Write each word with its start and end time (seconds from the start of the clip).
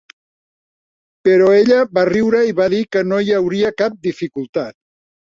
Però 1.29 1.51
ella 1.59 1.79
va 1.99 2.07
riure 2.11 2.41
i 2.49 2.57
va 2.63 2.69
dir 2.77 2.83
que 2.97 3.07
no 3.13 3.23
hi 3.29 3.39
hauria 3.39 3.75
cap 3.87 4.05
dificultat. 4.11 4.81